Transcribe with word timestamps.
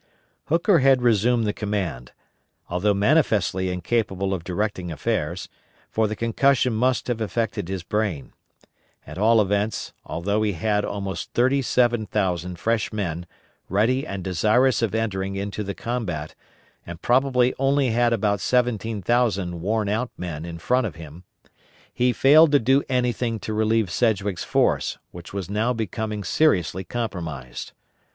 Hooker 0.45 0.79
had 0.79 1.03
resumed 1.03 1.45
the 1.45 1.53
command, 1.53 2.11
although 2.69 2.95
manifestly 2.95 3.69
incapable 3.69 4.33
of 4.33 4.43
directing 4.43 4.91
affairs; 4.91 5.47
for 5.91 6.07
the 6.07 6.15
concussion 6.15 6.73
must 6.73 7.07
have 7.07 7.21
affected 7.21 7.67
his 7.67 7.83
brain. 7.83 8.33
At 9.05 9.19
all 9.19 9.39
events, 9.39 9.93
although 10.03 10.41
he 10.41 10.53
had 10.53 10.83
almost 10.83 11.33
thirty 11.33 11.61
seven 11.61 12.07
thousand 12.07 12.57
fresh 12.57 12.91
men, 12.91 13.27
ready 13.69 14.07
and 14.07 14.23
desirous 14.23 14.81
of 14.81 14.95
entering 14.95 15.35
into 15.35 15.63
the 15.63 15.75
combat, 15.75 16.33
and 16.83 16.99
probably 17.03 17.53
only 17.59 17.89
had 17.91 18.11
about 18.11 18.39
seventeen 18.39 19.03
thousand 19.03 19.61
worn 19.61 19.87
out 19.87 20.09
men 20.17 20.45
in 20.45 20.57
front 20.57 20.87
of 20.87 20.95
him, 20.95 21.25
he 21.93 22.11
failed 22.11 22.51
to 22.53 22.59
do 22.59 22.81
anything 22.89 23.37
to 23.41 23.53
relieve 23.53 23.91
Sedgwick's 23.91 24.43
force, 24.43 24.97
which 25.11 25.31
was 25.31 25.47
now 25.47 25.73
becoming 25.73 26.23
seriously 26.23 26.83
compromised. 26.83 27.73